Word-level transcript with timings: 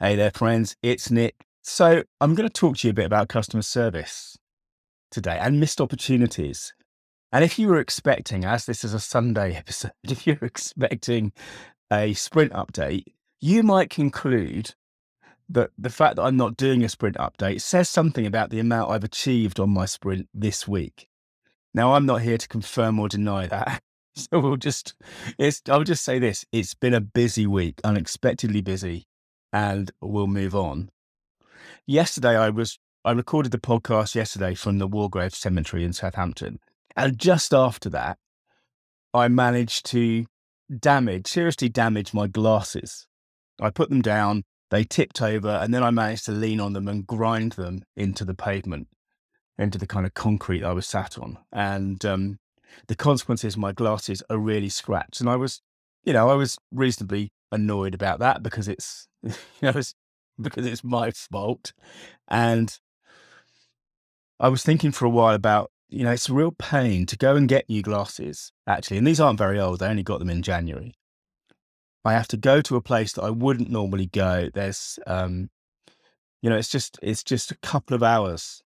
Hey 0.00 0.14
there, 0.14 0.30
friends. 0.30 0.76
It's 0.80 1.10
Nick. 1.10 1.34
So, 1.60 2.04
I'm 2.20 2.36
going 2.36 2.48
to 2.48 2.52
talk 2.52 2.76
to 2.76 2.86
you 2.86 2.92
a 2.92 2.94
bit 2.94 3.06
about 3.06 3.28
customer 3.28 3.62
service 3.62 4.38
today 5.10 5.36
and 5.40 5.58
missed 5.58 5.80
opportunities. 5.80 6.72
And 7.32 7.44
if 7.44 7.58
you 7.58 7.66
were 7.66 7.80
expecting, 7.80 8.44
as 8.44 8.64
this 8.64 8.84
is 8.84 8.94
a 8.94 9.00
Sunday 9.00 9.54
episode, 9.56 9.90
if 10.04 10.24
you're 10.24 10.38
expecting 10.40 11.32
a 11.92 12.12
sprint 12.12 12.52
update, 12.52 13.06
you 13.40 13.64
might 13.64 13.90
conclude 13.90 14.76
that 15.48 15.70
the 15.76 15.90
fact 15.90 16.14
that 16.14 16.22
I'm 16.22 16.36
not 16.36 16.56
doing 16.56 16.84
a 16.84 16.88
sprint 16.88 17.16
update 17.16 17.60
says 17.60 17.88
something 17.88 18.24
about 18.24 18.50
the 18.50 18.60
amount 18.60 18.92
I've 18.92 19.02
achieved 19.02 19.58
on 19.58 19.70
my 19.70 19.86
sprint 19.86 20.28
this 20.32 20.68
week. 20.68 21.08
Now, 21.74 21.94
I'm 21.94 22.06
not 22.06 22.22
here 22.22 22.38
to 22.38 22.46
confirm 22.46 23.00
or 23.00 23.08
deny 23.08 23.48
that. 23.48 23.82
So 24.14 24.40
we'll 24.40 24.56
just, 24.56 24.94
it's, 25.38 25.62
I'll 25.68 25.84
just 25.84 26.04
say 26.04 26.18
this 26.18 26.44
it's 26.50 26.74
been 26.74 26.94
a 26.94 27.00
busy 27.00 27.46
week, 27.46 27.80
unexpectedly 27.84 28.62
busy, 28.62 29.07
and 29.52 29.90
we'll 30.00 30.26
move 30.26 30.54
on. 30.54 30.90
Yesterday, 31.86 32.36
I 32.36 32.50
was, 32.50 32.78
I 33.04 33.12
recorded 33.12 33.52
the 33.52 33.58
podcast 33.58 34.14
yesterday 34.14 34.54
from 34.54 34.78
the 34.78 34.88
Wargrave 34.88 35.34
Cemetery 35.34 35.84
in 35.84 35.92
Southampton. 35.92 36.58
And 36.96 37.18
just 37.18 37.54
after 37.54 37.88
that, 37.90 38.18
I 39.14 39.28
managed 39.28 39.86
to 39.86 40.26
damage, 40.78 41.26
seriously 41.26 41.68
damage 41.68 42.12
my 42.12 42.26
glasses. 42.26 43.06
I 43.60 43.70
put 43.70 43.88
them 43.88 44.02
down, 44.02 44.44
they 44.70 44.84
tipped 44.84 45.22
over, 45.22 45.48
and 45.48 45.72
then 45.72 45.82
I 45.82 45.90
managed 45.90 46.26
to 46.26 46.32
lean 46.32 46.60
on 46.60 46.74
them 46.74 46.88
and 46.88 47.06
grind 47.06 47.52
them 47.52 47.82
into 47.96 48.24
the 48.24 48.34
pavement, 48.34 48.88
into 49.58 49.78
the 49.78 49.86
kind 49.86 50.04
of 50.04 50.14
concrete 50.14 50.62
I 50.62 50.72
was 50.72 50.86
sat 50.86 51.18
on. 51.18 51.38
And 51.52 52.04
um, 52.04 52.38
the 52.86 52.94
consequences 52.94 53.56
my 53.56 53.72
glasses 53.72 54.22
are 54.28 54.38
really 54.38 54.68
scratched. 54.68 55.20
And 55.20 55.30
I 55.30 55.36
was, 55.36 55.62
you 56.04 56.12
know, 56.12 56.28
I 56.28 56.34
was 56.34 56.58
reasonably 56.70 57.30
annoyed 57.52 57.94
about 57.94 58.18
that 58.20 58.42
because 58.42 58.68
it's, 58.68 59.08
you 59.22 59.32
know, 59.62 59.72
it's, 59.74 59.94
because 60.40 60.66
it's 60.66 60.84
my 60.84 61.10
fault. 61.10 61.72
And 62.28 62.78
I 64.40 64.48
was 64.48 64.62
thinking 64.62 64.92
for 64.92 65.04
a 65.04 65.10
while 65.10 65.34
about, 65.34 65.70
you 65.88 66.04
know, 66.04 66.12
it's 66.12 66.28
a 66.28 66.34
real 66.34 66.52
pain 66.52 67.06
to 67.06 67.16
go 67.16 67.34
and 67.34 67.48
get 67.48 67.68
new 67.68 67.82
glasses, 67.82 68.52
actually. 68.66 68.98
And 68.98 69.06
these 69.06 69.20
aren't 69.20 69.38
very 69.38 69.58
old. 69.58 69.82
I 69.82 69.88
only 69.88 70.02
got 70.02 70.18
them 70.18 70.30
in 70.30 70.42
January. 70.42 70.94
I 72.04 72.12
have 72.12 72.28
to 72.28 72.36
go 72.36 72.60
to 72.62 72.76
a 72.76 72.82
place 72.82 73.12
that 73.14 73.24
I 73.24 73.30
wouldn't 73.30 73.70
normally 73.70 74.06
go. 74.06 74.48
There's, 74.52 74.98
um, 75.06 75.50
you 76.40 76.48
know, 76.48 76.56
it's 76.56 76.68
just, 76.68 76.98
it's 77.02 77.24
just 77.24 77.50
a 77.50 77.56
couple 77.56 77.94
of 77.94 78.02
hours 78.02 78.62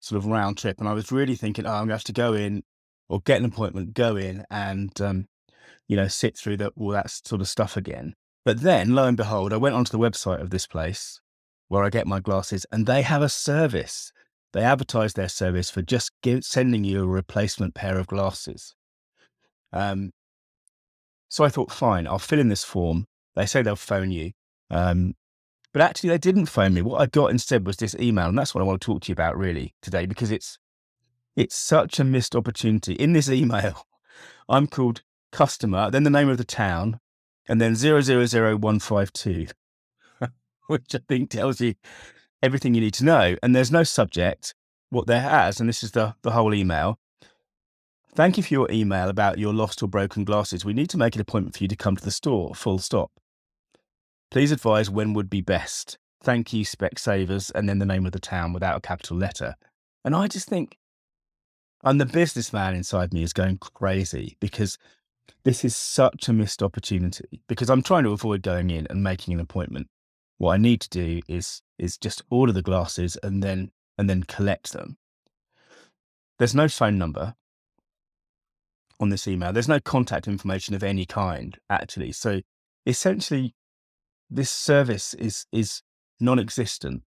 sort 0.00 0.16
of 0.16 0.26
round 0.26 0.56
trip. 0.56 0.80
And 0.80 0.88
I 0.88 0.94
was 0.94 1.12
really 1.12 1.36
thinking, 1.36 1.66
oh, 1.66 1.72
I'm 1.72 1.88
to 1.88 1.94
have 1.94 2.04
to 2.04 2.12
go 2.12 2.32
in 2.32 2.62
or 3.08 3.20
get 3.20 3.38
an 3.38 3.44
appointment, 3.44 3.94
go 3.94 4.16
in 4.16 4.44
and, 4.50 4.98
um, 5.00 5.26
you 5.86 5.96
know, 5.96 6.08
sit 6.08 6.36
through 6.36 6.56
the, 6.56 6.72
all 6.76 6.90
that 6.90 7.10
sort 7.10 7.40
of 7.40 7.48
stuff 7.48 7.76
again. 7.76 8.14
But 8.44 8.62
then, 8.62 8.94
lo 8.94 9.06
and 9.06 9.16
behold, 9.16 9.52
I 9.52 9.58
went 9.58 9.74
onto 9.74 9.92
the 9.92 9.98
website 9.98 10.40
of 10.40 10.50
this 10.50 10.66
place 10.66 11.20
where 11.68 11.84
I 11.84 11.90
get 11.90 12.06
my 12.06 12.20
glasses 12.20 12.66
and 12.72 12.86
they 12.86 13.02
have 13.02 13.22
a 13.22 13.28
service. 13.28 14.12
They 14.52 14.62
advertise 14.62 15.12
their 15.12 15.28
service 15.28 15.70
for 15.70 15.82
just 15.82 16.10
give, 16.22 16.44
sending 16.44 16.82
you 16.84 17.04
a 17.04 17.06
replacement 17.06 17.74
pair 17.74 17.98
of 17.98 18.06
glasses. 18.06 18.74
Um, 19.72 20.10
so 21.28 21.44
I 21.44 21.48
thought, 21.48 21.70
fine, 21.70 22.06
I'll 22.06 22.18
fill 22.18 22.40
in 22.40 22.48
this 22.48 22.64
form. 22.64 23.06
They 23.36 23.46
say 23.46 23.62
they'll 23.62 23.76
phone 23.76 24.10
you. 24.10 24.32
Um, 24.70 25.14
but 25.72 25.82
actually, 25.82 26.10
they 26.10 26.18
didn't 26.18 26.46
phone 26.46 26.74
me. 26.74 26.82
What 26.82 27.00
I 27.00 27.06
got 27.06 27.30
instead 27.30 27.64
was 27.64 27.76
this 27.76 27.94
email. 28.00 28.28
And 28.28 28.38
that's 28.38 28.54
what 28.54 28.60
I 28.60 28.64
want 28.64 28.80
to 28.80 28.84
talk 28.84 29.02
to 29.02 29.08
you 29.08 29.12
about 29.12 29.38
really 29.38 29.74
today, 29.80 30.06
because 30.06 30.32
it's 30.32 30.58
it's 31.36 31.54
such 31.54 32.00
a 32.00 32.04
missed 32.04 32.34
opportunity. 32.34 32.94
In 32.94 33.12
this 33.12 33.30
email, 33.30 33.86
I'm 34.48 34.66
called 34.66 35.02
customer, 35.30 35.90
then 35.90 36.02
the 36.02 36.10
name 36.10 36.28
of 36.28 36.38
the 36.38 36.44
town, 36.44 36.98
and 37.50 37.60
then 37.60 37.74
000152, 37.74 39.46
which 40.68 40.94
I 40.94 41.00
think 41.08 41.30
tells 41.30 41.60
you 41.60 41.74
everything 42.42 42.74
you 42.74 42.80
need 42.80 42.94
to 42.94 43.04
know. 43.04 43.34
And 43.42 43.54
there's 43.54 43.72
no 43.72 43.82
subject. 43.82 44.54
What 44.90 45.08
there 45.08 45.20
has, 45.20 45.60
and 45.60 45.68
this 45.68 45.82
is 45.82 45.90
the, 45.90 46.14
the 46.22 46.30
whole 46.30 46.54
email. 46.54 46.98
Thank 48.14 48.36
you 48.36 48.42
for 48.44 48.54
your 48.54 48.70
email 48.70 49.08
about 49.08 49.38
your 49.38 49.52
lost 49.52 49.82
or 49.82 49.88
broken 49.88 50.24
glasses. 50.24 50.64
We 50.64 50.72
need 50.72 50.90
to 50.90 50.96
make 50.96 51.16
an 51.16 51.20
appointment 51.20 51.56
for 51.56 51.64
you 51.64 51.68
to 51.68 51.76
come 51.76 51.96
to 51.96 52.04
the 52.04 52.10
store, 52.10 52.54
full 52.54 52.78
stop. 52.78 53.10
Please 54.30 54.52
advise 54.52 54.88
when 54.88 55.12
would 55.14 55.28
be 55.30 55.40
best. 55.40 55.98
Thank 56.22 56.52
you, 56.52 56.64
Specsavers, 56.64 57.50
and 57.54 57.68
then 57.68 57.78
the 57.78 57.86
name 57.86 58.06
of 58.06 58.12
the 58.12 58.20
town 58.20 58.52
without 58.52 58.76
a 58.76 58.80
capital 58.80 59.16
letter. 59.16 59.56
And 60.04 60.14
I 60.14 60.28
just 60.28 60.48
think, 60.48 60.76
and 61.82 62.00
the 62.00 62.06
businessman 62.06 62.74
inside 62.74 63.12
me 63.12 63.24
is 63.24 63.32
going 63.32 63.58
crazy 63.58 64.36
because 64.40 64.78
this 65.44 65.64
is 65.64 65.76
such 65.76 66.28
a 66.28 66.32
missed 66.32 66.62
opportunity 66.62 67.42
because 67.48 67.70
I'm 67.70 67.82
trying 67.82 68.04
to 68.04 68.12
avoid 68.12 68.42
going 68.42 68.70
in 68.70 68.86
and 68.90 69.02
making 69.02 69.34
an 69.34 69.40
appointment. 69.40 69.88
What 70.38 70.52
I 70.52 70.56
need 70.56 70.80
to 70.82 70.88
do 70.88 71.20
is 71.28 71.62
is 71.78 71.96
just 71.96 72.22
order 72.30 72.52
the 72.52 72.62
glasses 72.62 73.16
and 73.22 73.42
then 73.42 73.70
and 73.98 74.08
then 74.08 74.22
collect 74.22 74.72
them. 74.72 74.96
There's 76.38 76.54
no 76.54 76.68
phone 76.68 76.98
number 76.98 77.34
on 78.98 79.10
this 79.10 79.28
email. 79.28 79.52
There's 79.52 79.68
no 79.68 79.80
contact 79.80 80.28
information 80.28 80.74
of 80.74 80.82
any 80.82 81.06
kind 81.06 81.58
actually. 81.68 82.12
So 82.12 82.40
essentially 82.86 83.54
this 84.30 84.50
service 84.50 85.14
is 85.14 85.46
is 85.52 85.82
non-existent. 86.20 87.02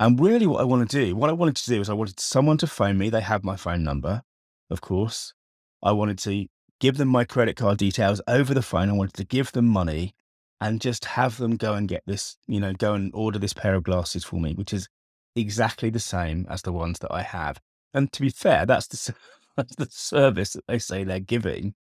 And 0.00 0.18
really, 0.18 0.46
what 0.46 0.60
I 0.60 0.64
want 0.64 0.90
to 0.90 1.04
do, 1.04 1.14
what 1.14 1.30
I 1.30 1.34
wanted 1.34 1.56
to 1.56 1.70
do 1.70 1.80
is 1.80 1.88
I 1.88 1.94
wanted 1.94 2.18
someone 2.18 2.58
to 2.58 2.66
phone 2.66 2.98
me. 2.98 3.10
They 3.10 3.20
have 3.20 3.44
my 3.44 3.56
phone 3.56 3.84
number, 3.84 4.22
of 4.70 4.80
course. 4.80 5.34
I 5.82 5.92
wanted 5.92 6.18
to 6.20 6.46
give 6.84 6.98
them 6.98 7.08
my 7.08 7.24
credit 7.24 7.56
card 7.56 7.78
details 7.78 8.20
over 8.28 8.52
the 8.52 8.60
phone. 8.60 8.90
I 8.90 8.92
wanted 8.92 9.14
to 9.14 9.24
give 9.24 9.52
them 9.52 9.66
money 9.66 10.14
and 10.60 10.82
just 10.82 11.06
have 11.06 11.38
them 11.38 11.56
go 11.56 11.72
and 11.72 11.88
get 11.88 12.02
this, 12.06 12.36
you 12.46 12.60
know, 12.60 12.74
go 12.74 12.92
and 12.92 13.10
order 13.14 13.38
this 13.38 13.54
pair 13.54 13.74
of 13.74 13.84
glasses 13.84 14.22
for 14.22 14.38
me, 14.38 14.52
which 14.52 14.74
is 14.74 14.86
exactly 15.34 15.88
the 15.88 15.98
same 15.98 16.46
as 16.50 16.60
the 16.60 16.74
ones 16.74 16.98
that 16.98 17.10
I 17.10 17.22
have. 17.22 17.58
And 17.94 18.12
to 18.12 18.20
be 18.20 18.28
fair, 18.28 18.66
that's 18.66 18.86
the, 18.88 19.14
that's 19.56 19.74
the 19.76 19.88
service 19.90 20.52
that 20.52 20.66
they 20.68 20.78
say 20.78 21.04
they're 21.04 21.20
giving. 21.20 21.74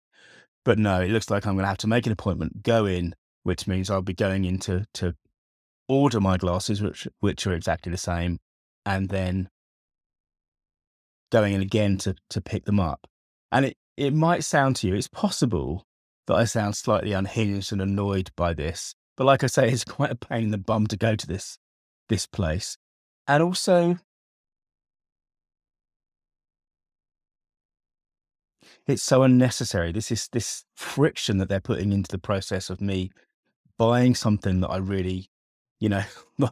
But 0.65 0.79
no, 0.79 1.01
it 1.01 1.11
looks 1.11 1.31
like 1.31 1.49
I'm 1.49 1.55
going 1.55 1.65
to 1.65 1.69
have 1.69 1.79
to 1.79 1.89
make 1.89 2.07
an 2.07 2.13
appointment, 2.13 2.63
go 2.63 2.87
in, 2.87 3.17
which 3.43 3.67
means 3.67 3.91
I'll 3.91 4.03
be 4.03 4.15
going 4.15 4.45
into 4.45 4.84
to 4.95 5.17
order 5.89 6.21
my 6.21 6.37
glasses, 6.37 6.81
which 6.81 7.09
which 7.19 7.45
are 7.45 7.55
exactly 7.55 7.91
the 7.91 7.99
same, 7.99 8.39
and 8.87 9.09
then 9.09 9.49
going 11.33 11.55
in 11.55 11.61
again 11.61 11.99
to 11.99 12.15
to 12.31 12.41
pick 12.41 12.67
them 12.67 12.79
up. 12.79 13.09
And 13.51 13.67
it 13.67 13.77
it 14.03 14.15
might 14.15 14.45
sound 14.45 14.77
to 14.77 14.89
you, 14.89 14.95
it's 14.95 15.09
possible 15.09 15.85
that 16.27 16.35
I 16.35 16.45
sound 16.45 16.77
slightly 16.77 17.13
unhinged 17.13 17.73
and 17.73 17.81
annoyed 17.81 18.31
by 18.37 18.53
this, 18.55 18.95
but 19.17 19.25
like 19.25 19.45
I 19.45 19.47
say, 19.47 19.71
it's 19.71 19.85
quite 19.85 20.11
a 20.11 20.17
pain 20.17 20.45
in 20.45 20.51
the 20.51 20.59
bum 20.59 20.87
to 20.89 20.97
go 20.97 21.17
to 21.17 21.27
this 21.27 21.59
this 22.09 22.27
place, 22.27 22.77
and 23.27 23.43
also. 23.43 23.99
It's 28.89 29.03
so 29.03 29.23
unnecessary. 29.23 29.93
This 29.93 30.11
is 30.11 30.29
this 30.33 30.65
friction 30.75 31.39
that 31.39 31.49
they're 31.49 31.61
putting 31.61 31.93
into 31.93 32.11
the 32.11 32.19
process 32.19 32.69
of 32.69 32.81
me 32.81 33.13
buying 33.79 34.17
something 34.17 34.61
that 34.61 34.71
I 34.71 34.79
really 34.79 35.31
you 35.83 35.89
know, 35.89 36.05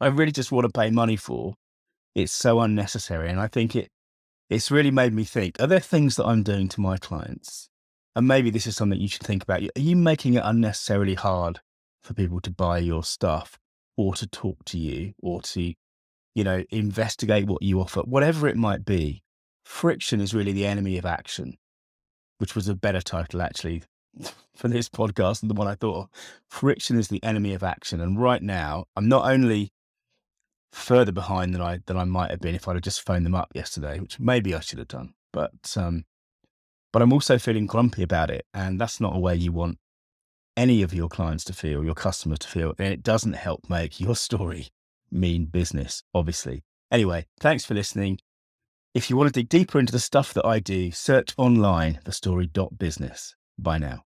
I 0.00 0.08
really 0.08 0.30
just 0.30 0.52
want 0.52 0.66
to 0.66 0.78
pay 0.78 0.90
money 0.90 1.16
for. 1.16 1.54
It's 2.14 2.32
so 2.32 2.60
unnecessary. 2.60 3.30
And 3.30 3.40
I 3.40 3.48
think 3.48 3.74
it, 3.74 3.88
it's 4.50 4.70
really 4.70 4.90
made 4.90 5.12
me 5.12 5.24
think, 5.24 5.60
are 5.60 5.66
there 5.66 5.80
things 5.80 6.16
that 6.16 6.26
I'm 6.26 6.42
doing 6.42 6.68
to 6.68 6.80
my 6.80 6.96
clients? 6.98 7.68
And 8.16 8.28
maybe 8.28 8.50
this 8.50 8.66
is 8.66 8.76
something 8.76 9.00
you 9.00 9.08
should 9.08 9.22
think 9.22 9.42
about. 9.42 9.62
Are 9.62 9.80
you 9.80 9.96
making 9.96 10.34
it 10.34 10.42
unnecessarily 10.44 11.14
hard 11.14 11.60
for 12.02 12.14
people 12.14 12.40
to 12.40 12.50
buy 12.50 12.78
your 12.78 13.02
stuff 13.02 13.58
or 13.96 14.14
to 14.14 14.26
talk 14.26 14.64
to 14.66 14.78
you 14.78 15.14
or 15.20 15.40
to, 15.42 15.74
you 16.34 16.44
know, 16.44 16.64
investigate 16.70 17.46
what 17.46 17.62
you 17.62 17.80
offer, 17.80 18.00
whatever 18.00 18.46
it 18.46 18.56
might 18.56 18.84
be? 18.84 19.22
Friction 19.64 20.20
is 20.20 20.34
really 20.34 20.52
the 20.52 20.66
enemy 20.66 20.98
of 20.98 21.06
action, 21.06 21.56
which 22.38 22.54
was 22.54 22.68
a 22.68 22.74
better 22.74 23.00
title 23.00 23.40
actually 23.40 23.82
for 24.54 24.68
this 24.68 24.88
podcast 24.88 25.42
and 25.42 25.50
the 25.50 25.54
one 25.54 25.66
I 25.66 25.74
thought 25.74 26.10
friction 26.48 26.98
is 26.98 27.08
the 27.08 27.22
enemy 27.24 27.54
of 27.54 27.62
action. 27.62 28.00
And 28.00 28.20
right 28.20 28.42
now, 28.42 28.84
I'm 28.94 29.08
not 29.08 29.28
only 29.28 29.72
further 30.74 31.12
behind 31.12 31.54
than 31.54 31.60
I 31.60 31.78
than 31.86 31.96
I 31.96 32.04
might 32.04 32.30
have 32.30 32.40
been 32.40 32.54
if 32.54 32.66
I'd 32.66 32.76
have 32.76 32.82
just 32.82 33.06
phoned 33.06 33.24
them 33.24 33.34
up 33.34 33.52
yesterday, 33.54 34.00
which 34.00 34.18
maybe 34.18 34.54
I 34.54 34.60
should 34.60 34.78
have 34.78 34.88
done. 34.88 35.14
But 35.32 35.76
um, 35.76 36.04
but 36.92 37.02
I'm 37.02 37.12
also 37.12 37.38
feeling 37.38 37.66
grumpy 37.66 38.02
about 38.02 38.30
it, 38.30 38.46
and 38.52 38.80
that's 38.80 39.00
not 39.00 39.16
a 39.16 39.18
way 39.18 39.34
you 39.34 39.52
want 39.52 39.78
any 40.56 40.82
of 40.82 40.94
your 40.94 41.08
clients 41.08 41.44
to 41.44 41.52
feel, 41.52 41.84
your 41.84 41.94
customers 41.94 42.40
to 42.40 42.48
feel, 42.48 42.74
and 42.78 42.92
it 42.92 43.02
doesn't 43.02 43.34
help 43.34 43.68
make 43.68 44.00
your 44.00 44.16
story 44.28 44.68
mean 45.10 45.46
business, 45.46 46.02
obviously. 46.12 46.64
Anyway, 46.90 47.26
thanks 47.40 47.64
for 47.64 47.74
listening. 47.74 48.18
If 48.94 49.10
you 49.10 49.16
want 49.16 49.32
to 49.32 49.40
dig 49.40 49.48
deeper 49.48 49.80
into 49.80 49.92
the 49.92 49.98
stuff 49.98 50.32
that 50.34 50.46
I 50.46 50.60
do, 50.60 50.92
search 50.92 51.34
online 51.36 51.98
for 52.04 52.12
story.business. 52.12 53.34
Bye 53.58 53.78
now. 53.78 54.04